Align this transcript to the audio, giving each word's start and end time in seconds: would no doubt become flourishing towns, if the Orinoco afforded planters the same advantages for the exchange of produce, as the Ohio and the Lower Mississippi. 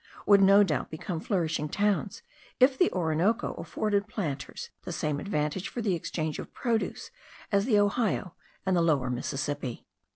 would 0.25 0.41
no 0.41 0.63
doubt 0.63 0.89
become 0.89 1.19
flourishing 1.19 1.69
towns, 1.69 2.23
if 2.59 2.75
the 2.75 2.91
Orinoco 2.91 3.53
afforded 3.53 4.07
planters 4.07 4.71
the 4.81 4.91
same 4.91 5.19
advantages 5.19 5.67
for 5.69 5.79
the 5.83 5.93
exchange 5.93 6.39
of 6.39 6.51
produce, 6.55 7.11
as 7.51 7.65
the 7.65 7.77
Ohio 7.77 8.33
and 8.65 8.75
the 8.75 8.81
Lower 8.81 9.11
Mississippi. 9.11 9.85